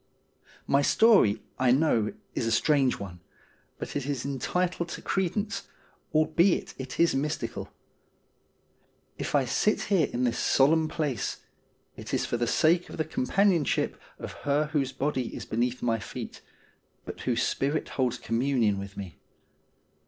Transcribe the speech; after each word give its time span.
My 0.65 0.81
story, 0.81 1.43
I 1.59 1.69
know, 1.69 2.11
is 2.33 2.47
a 2.47 2.51
strange 2.51 2.97
one, 2.97 3.19
but 3.77 3.95
it 3.95 4.07
is 4.07 4.25
entitled 4.25 4.89
to 4.89 5.01
credence, 5.03 5.67
albeit 6.11 6.73
it 6.79 6.99
is 6.99 7.13
mystical. 7.13 7.71
If 9.19 9.35
I 9.35 9.45
sit 9.45 9.79
here 9.93 10.07
in 10.11 10.23
this 10.23 10.39
solemn 10.39 10.87
place 10.87 11.41
it 11.95 12.15
is 12.15 12.25
for 12.25 12.37
the 12.37 12.47
sake 12.47 12.89
of 12.89 12.97
the 12.97 13.05
companionship 13.05 14.01
of 14.17 14.31
her 14.41 14.69
whose 14.73 14.91
body 14.91 15.35
is 15.35 15.45
beneath 15.45 15.83
my 15.83 15.99
feet, 15.99 16.41
but 17.05 17.21
whose 17.21 17.43
spirit 17.43 17.89
holds 17.89 18.17
communion 18.17 18.79
with 18.79 18.97
me. 18.97 19.19